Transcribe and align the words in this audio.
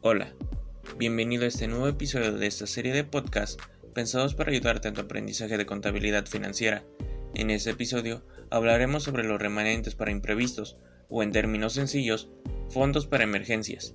Hola, 0.00 0.32
bienvenido 0.96 1.44
a 1.44 1.48
este 1.48 1.68
nuevo 1.68 1.88
episodio 1.88 2.32
de 2.32 2.46
esta 2.46 2.66
serie 2.66 2.92
de 2.92 3.04
podcasts 3.04 3.62
pensados 3.92 4.34
para 4.34 4.50
ayudarte 4.50 4.88
en 4.88 4.94
tu 4.94 5.02
aprendizaje 5.02 5.58
de 5.58 5.66
contabilidad 5.66 6.26
financiera. 6.26 6.84
En 7.34 7.50
este 7.50 7.70
episodio 7.70 8.22
hablaremos 8.50 9.02
sobre 9.02 9.24
los 9.24 9.40
remanentes 9.40 9.94
para 9.94 10.10
imprevistos, 10.10 10.78
o 11.10 11.22
en 11.22 11.32
términos 11.32 11.74
sencillos, 11.74 12.30
fondos 12.70 13.06
para 13.06 13.24
emergencias. 13.24 13.94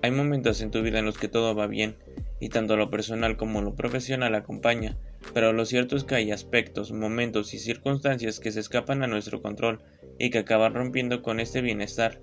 Hay 0.00 0.10
momentos 0.12 0.62
en 0.62 0.70
tu 0.70 0.82
vida 0.82 0.98
en 1.00 1.04
los 1.04 1.18
que 1.18 1.28
todo 1.28 1.54
va 1.54 1.66
bien, 1.66 1.96
y 2.40 2.48
tanto 2.48 2.76
lo 2.76 2.90
personal 2.90 3.36
como 3.36 3.60
lo 3.60 3.74
profesional 3.74 4.34
acompaña, 4.34 4.98
pero 5.34 5.52
lo 5.52 5.64
cierto 5.64 5.96
es 5.96 6.04
que 6.04 6.14
hay 6.14 6.30
aspectos, 6.30 6.92
momentos 6.92 7.54
y 7.54 7.58
circunstancias 7.58 8.40
que 8.40 8.52
se 8.52 8.60
escapan 8.60 9.02
a 9.02 9.06
nuestro 9.06 9.40
control 9.40 9.82
y 10.18 10.30
que 10.30 10.38
acaban 10.38 10.74
rompiendo 10.74 11.22
con 11.22 11.40
este 11.40 11.62
bienestar. 11.62 12.20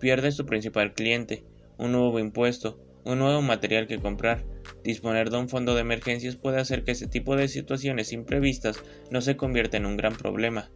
Pierdes 0.00 0.36
tu 0.36 0.46
principal 0.46 0.94
cliente, 0.94 1.44
un 1.78 1.92
nuevo 1.92 2.18
impuesto, 2.18 2.80
un 3.04 3.18
nuevo 3.18 3.42
material 3.42 3.86
que 3.86 4.00
comprar. 4.00 4.44
Disponer 4.84 5.30
de 5.30 5.38
un 5.38 5.48
fondo 5.48 5.74
de 5.74 5.80
emergencias 5.80 6.36
puede 6.36 6.60
hacer 6.60 6.84
que 6.84 6.92
ese 6.92 7.06
tipo 7.06 7.36
de 7.36 7.48
situaciones 7.48 8.12
imprevistas 8.12 8.82
no 9.10 9.20
se 9.20 9.36
convierta 9.36 9.76
en 9.76 9.86
un 9.86 9.96
gran 9.96 10.16
problema. 10.16 10.70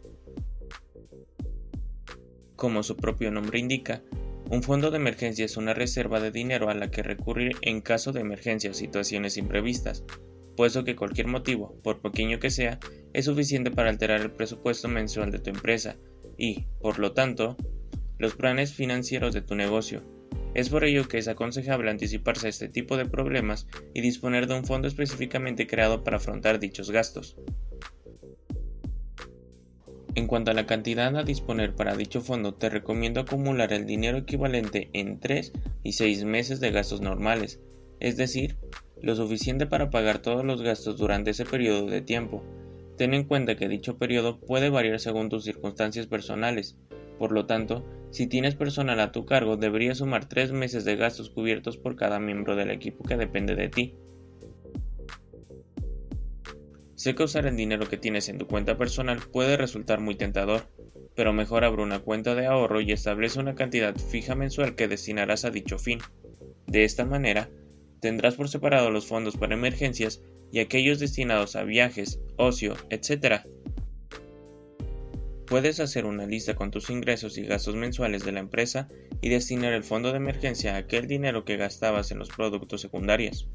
Como 2.56 2.82
su 2.82 2.96
propio 2.96 3.30
nombre 3.30 3.58
indica, 3.58 4.02
un 4.50 4.62
fondo 4.62 4.90
de 4.90 4.96
emergencia 4.96 5.44
es 5.44 5.56
una 5.56 5.74
reserva 5.74 6.20
de 6.20 6.32
dinero 6.32 6.68
a 6.68 6.74
la 6.74 6.90
que 6.90 7.02
recurrir 7.02 7.52
en 7.62 7.80
caso 7.80 8.12
de 8.12 8.20
emergencia 8.20 8.70
o 8.70 8.74
situaciones 8.74 9.36
imprevistas, 9.36 10.04
puesto 10.60 10.84
que 10.84 10.94
cualquier 10.94 11.26
motivo, 11.26 11.80
por 11.82 12.02
pequeño 12.02 12.38
que 12.38 12.50
sea, 12.50 12.78
es 13.14 13.24
suficiente 13.24 13.70
para 13.70 13.88
alterar 13.88 14.20
el 14.20 14.30
presupuesto 14.30 14.88
mensual 14.88 15.30
de 15.30 15.38
tu 15.38 15.48
empresa 15.48 15.96
y, 16.36 16.66
por 16.82 16.98
lo 16.98 17.12
tanto, 17.12 17.56
los 18.18 18.34
planes 18.34 18.74
financieros 18.74 19.32
de 19.32 19.40
tu 19.40 19.54
negocio. 19.54 20.02
Es 20.52 20.68
por 20.68 20.84
ello 20.84 21.08
que 21.08 21.16
es 21.16 21.28
aconsejable 21.28 21.90
anticiparse 21.90 22.46
a 22.46 22.50
este 22.50 22.68
tipo 22.68 22.98
de 22.98 23.06
problemas 23.06 23.68
y 23.94 24.02
disponer 24.02 24.48
de 24.48 24.58
un 24.58 24.66
fondo 24.66 24.86
específicamente 24.86 25.66
creado 25.66 26.04
para 26.04 26.18
afrontar 26.18 26.60
dichos 26.60 26.90
gastos. 26.90 27.38
En 30.14 30.26
cuanto 30.26 30.50
a 30.50 30.54
la 30.54 30.66
cantidad 30.66 31.16
a 31.16 31.22
disponer 31.22 31.74
para 31.74 31.96
dicho 31.96 32.20
fondo, 32.20 32.52
te 32.52 32.68
recomiendo 32.68 33.20
acumular 33.20 33.72
el 33.72 33.86
dinero 33.86 34.18
equivalente 34.18 34.90
en 34.92 35.20
3 35.20 35.52
y 35.84 35.92
6 35.92 36.24
meses 36.24 36.60
de 36.60 36.70
gastos 36.70 37.00
normales, 37.00 37.60
es 37.98 38.18
decir, 38.18 38.58
lo 39.02 39.14
suficiente 39.16 39.66
para 39.66 39.90
pagar 39.90 40.18
todos 40.18 40.44
los 40.44 40.62
gastos 40.62 40.96
durante 40.96 41.30
ese 41.30 41.44
periodo 41.44 41.86
de 41.86 42.02
tiempo. 42.02 42.42
Ten 42.96 43.14
en 43.14 43.24
cuenta 43.24 43.56
que 43.56 43.68
dicho 43.68 43.96
periodo 43.96 44.40
puede 44.40 44.68
variar 44.68 45.00
según 45.00 45.28
tus 45.28 45.44
circunstancias 45.44 46.06
personales, 46.06 46.76
por 47.18 47.32
lo 47.32 47.44
tanto, 47.44 47.84
si 48.10 48.26
tienes 48.26 48.54
personal 48.54 48.98
a 48.98 49.12
tu 49.12 49.26
cargo, 49.26 49.58
deberías 49.58 49.98
sumar 49.98 50.26
3 50.26 50.52
meses 50.52 50.86
de 50.86 50.96
gastos 50.96 51.28
cubiertos 51.28 51.76
por 51.76 51.94
cada 51.94 52.18
miembro 52.18 52.56
del 52.56 52.70
equipo 52.70 53.04
que 53.04 53.18
depende 53.18 53.54
de 53.54 53.68
ti. 53.68 53.94
Sé 56.94 57.14
que 57.14 57.22
usar 57.22 57.46
el 57.46 57.56
dinero 57.56 57.88
que 57.88 57.98
tienes 57.98 58.28
en 58.30 58.38
tu 58.38 58.46
cuenta 58.46 58.76
personal 58.76 59.18
puede 59.32 59.56
resultar 59.56 60.00
muy 60.00 60.14
tentador, 60.14 60.62
pero 61.14 61.32
mejor 61.32 61.64
abre 61.64 61.82
una 61.82 62.00
cuenta 62.00 62.34
de 62.34 62.46
ahorro 62.46 62.80
y 62.80 62.92
establece 62.92 63.38
una 63.38 63.54
cantidad 63.54 63.94
fija 63.96 64.34
mensual 64.34 64.74
que 64.74 64.88
destinarás 64.88 65.44
a 65.44 65.50
dicho 65.50 65.78
fin. 65.78 65.98
De 66.66 66.84
esta 66.84 67.04
manera, 67.04 67.50
tendrás 68.00 68.34
por 68.34 68.48
separado 68.48 68.90
los 68.90 69.06
fondos 69.06 69.36
para 69.36 69.54
emergencias 69.54 70.22
y 70.52 70.58
aquellos 70.58 70.98
destinados 70.98 71.56
a 71.56 71.64
viajes, 71.64 72.20
ocio, 72.36 72.74
etc. 72.90 73.42
Puedes 75.46 75.80
hacer 75.80 76.04
una 76.04 76.26
lista 76.26 76.54
con 76.54 76.70
tus 76.70 76.90
ingresos 76.90 77.36
y 77.38 77.44
gastos 77.44 77.76
mensuales 77.76 78.24
de 78.24 78.32
la 78.32 78.40
empresa 78.40 78.88
y 79.20 79.28
destinar 79.28 79.72
el 79.72 79.84
fondo 79.84 80.10
de 80.10 80.16
emergencia 80.16 80.74
a 80.74 80.78
aquel 80.78 81.06
dinero 81.06 81.44
que 81.44 81.56
gastabas 81.56 82.10
en 82.10 82.18
los 82.18 82.28
productos 82.28 82.80
secundarios. 82.80 83.48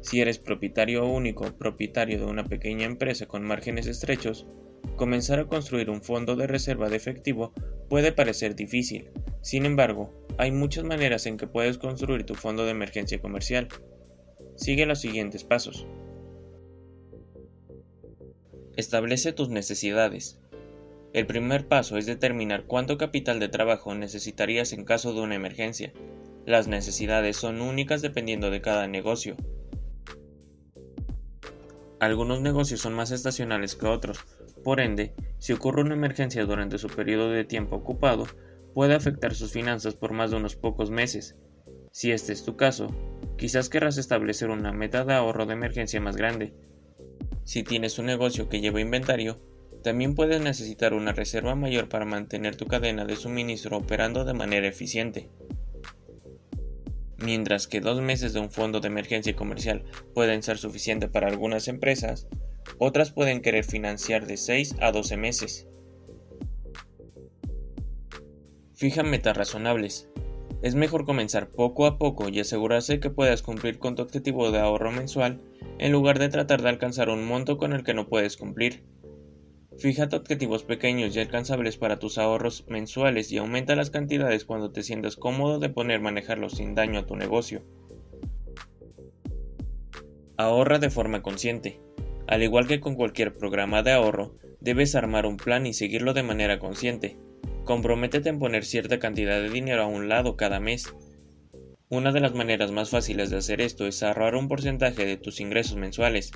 Si 0.00 0.20
eres 0.20 0.38
propietario 0.38 1.04
único 1.04 1.44
propietario 1.58 2.18
de 2.18 2.24
una 2.24 2.44
pequeña 2.44 2.86
empresa 2.86 3.26
con 3.26 3.44
márgenes 3.44 3.86
estrechos, 3.86 4.46
comenzar 4.96 5.38
a 5.38 5.46
construir 5.46 5.90
un 5.90 6.02
fondo 6.02 6.34
de 6.34 6.46
reserva 6.46 6.88
de 6.88 6.96
efectivo 6.96 7.52
puede 7.90 8.12
parecer 8.12 8.54
difícil. 8.54 9.10
Sin 9.42 9.66
embargo, 9.66 10.27
hay 10.38 10.52
muchas 10.52 10.84
maneras 10.84 11.26
en 11.26 11.36
que 11.36 11.48
puedes 11.48 11.78
construir 11.78 12.24
tu 12.24 12.34
fondo 12.34 12.64
de 12.64 12.70
emergencia 12.70 13.20
comercial. 13.20 13.68
Sigue 14.56 14.86
los 14.86 15.00
siguientes 15.00 15.42
pasos. 15.42 15.86
Establece 18.76 19.32
tus 19.32 19.48
necesidades. 19.48 20.40
El 21.12 21.26
primer 21.26 21.66
paso 21.66 21.96
es 21.96 22.06
determinar 22.06 22.66
cuánto 22.66 22.98
capital 22.98 23.40
de 23.40 23.48
trabajo 23.48 23.94
necesitarías 23.94 24.72
en 24.72 24.84
caso 24.84 25.12
de 25.12 25.20
una 25.20 25.34
emergencia. 25.34 25.92
Las 26.46 26.68
necesidades 26.68 27.36
son 27.36 27.60
únicas 27.60 28.00
dependiendo 28.00 28.50
de 28.50 28.60
cada 28.60 28.86
negocio. 28.86 29.36
Algunos 31.98 32.40
negocios 32.40 32.80
son 32.80 32.94
más 32.94 33.10
estacionales 33.10 33.74
que 33.74 33.86
otros, 33.86 34.20
por 34.62 34.80
ende, 34.80 35.14
si 35.38 35.52
ocurre 35.52 35.82
una 35.82 35.94
emergencia 35.94 36.44
durante 36.44 36.78
su 36.78 36.88
periodo 36.88 37.30
de 37.30 37.44
tiempo 37.44 37.76
ocupado, 37.76 38.26
puede 38.74 38.94
afectar 38.94 39.34
sus 39.34 39.52
finanzas 39.52 39.94
por 39.94 40.12
más 40.12 40.30
de 40.30 40.36
unos 40.36 40.56
pocos 40.56 40.90
meses. 40.90 41.36
Si 41.90 42.12
este 42.12 42.32
es 42.32 42.44
tu 42.44 42.56
caso, 42.56 42.88
quizás 43.36 43.68
querrás 43.68 43.98
establecer 43.98 44.50
una 44.50 44.72
meta 44.72 45.04
de 45.04 45.14
ahorro 45.14 45.46
de 45.46 45.54
emergencia 45.54 46.00
más 46.00 46.16
grande. 46.16 46.54
Si 47.44 47.62
tienes 47.62 47.98
un 47.98 48.06
negocio 48.06 48.48
que 48.48 48.60
lleva 48.60 48.80
inventario, 48.80 49.40
también 49.82 50.14
puedes 50.14 50.40
necesitar 50.40 50.92
una 50.92 51.12
reserva 51.12 51.54
mayor 51.54 51.88
para 51.88 52.04
mantener 52.04 52.56
tu 52.56 52.66
cadena 52.66 53.04
de 53.04 53.16
suministro 53.16 53.76
operando 53.76 54.24
de 54.24 54.34
manera 54.34 54.66
eficiente. 54.66 55.28
Mientras 57.18 57.66
que 57.66 57.80
dos 57.80 58.00
meses 58.00 58.32
de 58.32 58.40
un 58.40 58.50
fondo 58.50 58.80
de 58.80 58.88
emergencia 58.88 59.34
comercial 59.34 59.84
pueden 60.14 60.42
ser 60.42 60.58
suficientes 60.58 61.10
para 61.10 61.28
algunas 61.28 61.68
empresas, 61.68 62.28
otras 62.78 63.12
pueden 63.12 63.40
querer 63.40 63.64
financiar 63.64 64.26
de 64.26 64.36
6 64.36 64.76
a 64.80 64.92
12 64.92 65.16
meses. 65.16 65.66
Fija 68.78 69.02
metas 69.02 69.36
razonables. 69.36 70.08
Es 70.62 70.76
mejor 70.76 71.04
comenzar 71.04 71.50
poco 71.50 71.84
a 71.84 71.98
poco 71.98 72.28
y 72.28 72.38
asegurarse 72.38 73.00
que 73.00 73.10
puedas 73.10 73.42
cumplir 73.42 73.80
con 73.80 73.96
tu 73.96 74.02
objetivo 74.02 74.52
de 74.52 74.60
ahorro 74.60 74.92
mensual 74.92 75.40
en 75.80 75.90
lugar 75.90 76.20
de 76.20 76.28
tratar 76.28 76.62
de 76.62 76.68
alcanzar 76.68 77.08
un 77.08 77.26
monto 77.26 77.58
con 77.58 77.72
el 77.72 77.82
que 77.82 77.92
no 77.92 78.06
puedes 78.06 78.36
cumplir. 78.36 78.84
Fíjate 79.78 80.14
objetivos 80.14 80.62
pequeños 80.62 81.16
y 81.16 81.18
alcanzables 81.18 81.76
para 81.76 81.98
tus 81.98 82.18
ahorros 82.18 82.66
mensuales 82.68 83.32
y 83.32 83.38
aumenta 83.38 83.74
las 83.74 83.90
cantidades 83.90 84.44
cuando 84.44 84.70
te 84.70 84.84
sientas 84.84 85.16
cómodo 85.16 85.58
de 85.58 85.70
poner 85.70 86.00
manejarlos 86.00 86.52
sin 86.52 86.76
daño 86.76 87.00
a 87.00 87.06
tu 87.06 87.16
negocio. 87.16 87.64
Ahorra 90.36 90.78
de 90.78 90.90
forma 90.90 91.20
consciente. 91.20 91.80
Al 92.28 92.44
igual 92.44 92.68
que 92.68 92.78
con 92.78 92.94
cualquier 92.94 93.34
programa 93.34 93.82
de 93.82 93.90
ahorro, 93.90 94.36
debes 94.60 94.94
armar 94.94 95.26
un 95.26 95.36
plan 95.36 95.66
y 95.66 95.72
seguirlo 95.72 96.14
de 96.14 96.22
manera 96.22 96.60
consciente. 96.60 97.18
Comprométete 97.68 98.30
en 98.30 98.38
poner 98.38 98.64
cierta 98.64 98.98
cantidad 98.98 99.42
de 99.42 99.50
dinero 99.50 99.82
a 99.82 99.86
un 99.86 100.08
lado 100.08 100.38
cada 100.38 100.58
mes. 100.58 100.90
Una 101.90 102.12
de 102.12 102.20
las 102.20 102.32
maneras 102.32 102.72
más 102.72 102.88
fáciles 102.88 103.28
de 103.28 103.36
hacer 103.36 103.60
esto 103.60 103.86
es 103.86 104.02
ahorrar 104.02 104.36
un 104.36 104.48
porcentaje 104.48 105.04
de 105.04 105.18
tus 105.18 105.38
ingresos 105.38 105.76
mensuales. 105.76 106.32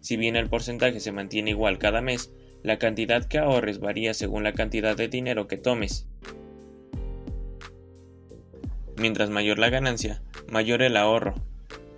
Si 0.00 0.16
bien 0.16 0.36
el 0.36 0.48
porcentaje 0.48 1.00
se 1.00 1.10
mantiene 1.10 1.50
igual 1.50 1.78
cada 1.78 2.00
mes, 2.00 2.32
la 2.62 2.78
cantidad 2.78 3.24
que 3.24 3.38
ahorres 3.38 3.80
varía 3.80 4.14
según 4.14 4.44
la 4.44 4.52
cantidad 4.52 4.96
de 4.96 5.08
dinero 5.08 5.48
que 5.48 5.56
tomes. 5.56 6.06
Mientras 8.96 9.30
mayor 9.30 9.58
la 9.58 9.70
ganancia, 9.70 10.22
mayor 10.46 10.82
el 10.82 10.96
ahorro. 10.96 11.34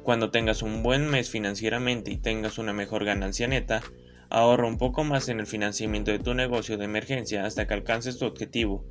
Cuando 0.04 0.30
tengas 0.30 0.62
un 0.62 0.82
buen 0.82 1.06
mes 1.06 1.28
financieramente 1.28 2.12
y 2.12 2.16
tengas 2.16 2.56
una 2.56 2.72
mejor 2.72 3.04
ganancia 3.04 3.46
neta, 3.46 3.82
ahorra 4.30 4.66
un 4.66 4.78
poco 4.78 5.04
más 5.04 5.28
en 5.28 5.40
el 5.40 5.46
financiamiento 5.46 6.12
de 6.12 6.20
tu 6.20 6.34
negocio 6.34 6.78
de 6.78 6.84
emergencia 6.84 7.44
hasta 7.44 7.66
que 7.66 7.74
alcances 7.74 8.18
tu 8.18 8.24
objetivo. 8.24 8.86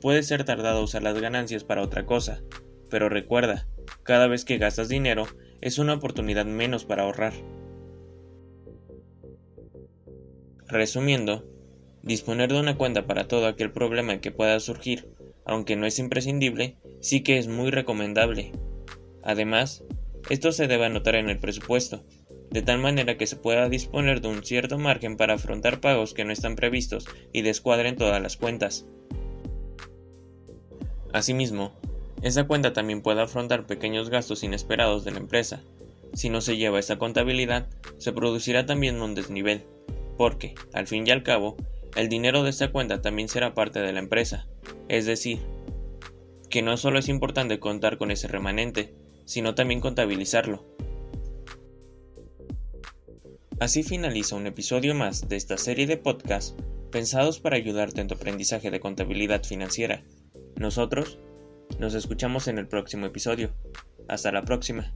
Puede 0.00 0.22
ser 0.24 0.44
tardado 0.44 0.82
usar 0.82 1.02
las 1.02 1.18
ganancias 1.18 1.64
para 1.64 1.82
otra 1.82 2.04
cosa, 2.04 2.42
pero 2.90 3.08
recuerda, 3.08 3.66
cada 4.02 4.26
vez 4.26 4.44
que 4.44 4.58
gastas 4.58 4.88
dinero 4.88 5.26
es 5.60 5.78
una 5.78 5.94
oportunidad 5.94 6.44
menos 6.44 6.84
para 6.84 7.04
ahorrar. 7.04 7.32
Resumiendo, 10.66 11.48
disponer 12.02 12.52
de 12.52 12.58
una 12.58 12.76
cuenta 12.76 13.06
para 13.06 13.28
todo 13.28 13.46
aquel 13.46 13.70
problema 13.70 14.20
que 14.20 14.32
pueda 14.32 14.58
surgir, 14.58 15.08
aunque 15.44 15.76
no 15.76 15.86
es 15.86 15.98
imprescindible, 15.98 16.76
sí 17.00 17.22
que 17.22 17.38
es 17.38 17.46
muy 17.46 17.70
recomendable. 17.70 18.52
Además, 19.22 19.84
esto 20.30 20.50
se 20.50 20.66
debe 20.66 20.86
anotar 20.86 21.14
en 21.14 21.28
el 21.28 21.38
presupuesto, 21.38 22.04
de 22.52 22.60
tal 22.60 22.78
manera 22.78 23.16
que 23.16 23.26
se 23.26 23.36
pueda 23.36 23.70
disponer 23.70 24.20
de 24.20 24.28
un 24.28 24.44
cierto 24.44 24.78
margen 24.78 25.16
para 25.16 25.34
afrontar 25.34 25.80
pagos 25.80 26.12
que 26.12 26.24
no 26.24 26.32
están 26.32 26.54
previstos 26.54 27.06
y 27.32 27.40
descuadren 27.40 27.96
todas 27.96 28.20
las 28.20 28.36
cuentas. 28.36 28.84
Asimismo, 31.14 31.72
esa 32.20 32.44
cuenta 32.44 32.74
también 32.74 33.00
puede 33.00 33.22
afrontar 33.22 33.66
pequeños 33.66 34.10
gastos 34.10 34.42
inesperados 34.42 35.02
de 35.04 35.12
la 35.12 35.18
empresa. 35.18 35.62
Si 36.12 36.28
no 36.28 36.42
se 36.42 36.58
lleva 36.58 36.78
esta 36.78 36.98
contabilidad, 36.98 37.70
se 37.96 38.12
producirá 38.12 38.66
también 38.66 39.00
un 39.00 39.14
desnivel, 39.14 39.64
porque, 40.18 40.54
al 40.74 40.86
fin 40.86 41.06
y 41.06 41.10
al 41.10 41.22
cabo, 41.22 41.56
el 41.96 42.10
dinero 42.10 42.42
de 42.42 42.50
esta 42.50 42.70
cuenta 42.70 43.00
también 43.00 43.28
será 43.28 43.54
parte 43.54 43.80
de 43.80 43.92
la 43.94 43.98
empresa, 43.98 44.46
es 44.88 45.06
decir, 45.06 45.40
que 46.50 46.60
no 46.60 46.76
solo 46.76 46.98
es 46.98 47.08
importante 47.08 47.58
contar 47.58 47.96
con 47.96 48.10
ese 48.10 48.28
remanente, 48.28 48.94
sino 49.24 49.54
también 49.54 49.80
contabilizarlo. 49.80 50.66
Así 53.60 53.82
finaliza 53.82 54.36
un 54.36 54.46
episodio 54.46 54.94
más 54.94 55.28
de 55.28 55.36
esta 55.36 55.56
serie 55.56 55.86
de 55.86 55.96
podcasts 55.96 56.56
pensados 56.90 57.40
para 57.40 57.56
ayudarte 57.56 58.00
en 58.00 58.08
tu 58.08 58.14
aprendizaje 58.14 58.70
de 58.70 58.80
contabilidad 58.80 59.44
financiera. 59.44 60.04
Nosotros 60.56 61.18
nos 61.78 61.94
escuchamos 61.94 62.48
en 62.48 62.58
el 62.58 62.68
próximo 62.68 63.06
episodio. 63.06 63.54
Hasta 64.08 64.30
la 64.30 64.44
próxima. 64.44 64.92